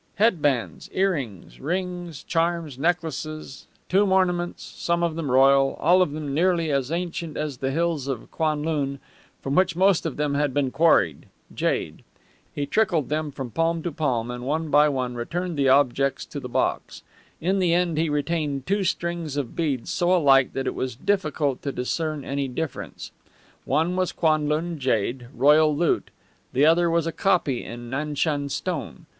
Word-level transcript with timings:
Headbands, 0.15 0.89
earrings, 0.93 1.59
rings, 1.59 2.23
charms, 2.23 2.79
necklaces, 2.79 3.67
tomb 3.87 4.11
ornaments, 4.11 4.63
some 4.63 5.03
of 5.03 5.15
them 5.15 5.29
royal, 5.29 5.75
all 5.79 6.01
of 6.01 6.11
them 6.13 6.33
nearly 6.33 6.71
as 6.71 6.91
ancient 6.91 7.37
as 7.37 7.57
the 7.57 7.69
hills 7.69 8.07
of 8.07 8.31
Kwanlun, 8.31 8.97
from 9.43 9.53
which 9.53 9.75
most 9.75 10.07
of 10.07 10.17
them 10.17 10.33
had 10.33 10.55
been 10.55 10.71
quarried 10.71 11.27
jade. 11.53 12.03
He 12.51 12.65
trickled 12.65 13.09
them 13.09 13.29
from 13.29 13.51
palm 13.51 13.83
to 13.83 13.91
palm 13.91 14.31
and 14.31 14.43
one 14.43 14.69
by 14.71 14.89
one 14.89 15.13
returned 15.13 15.55
the 15.55 15.69
objects 15.69 16.25
to 16.25 16.39
the 16.39 16.49
box. 16.49 17.03
In 17.39 17.59
the 17.59 17.71
end 17.75 17.99
he 17.99 18.09
retained 18.09 18.65
two 18.65 18.83
strings 18.83 19.37
of 19.37 19.55
beads 19.55 19.91
so 19.91 20.15
alike 20.17 20.53
that 20.53 20.65
it 20.65 20.73
was 20.73 20.95
difficult 20.95 21.61
to 21.61 21.71
discern 21.71 22.25
any 22.25 22.47
difference. 22.47 23.11
One 23.65 23.95
was 23.95 24.13
Kwanlun 24.13 24.79
jade, 24.79 25.27
royal 25.31 25.77
loot; 25.77 26.09
the 26.53 26.65
other 26.65 26.89
was 26.89 27.05
a 27.05 27.11
copy 27.11 27.63
in 27.63 27.91
Nanshan 27.91 28.49
stone. 28.49 29.05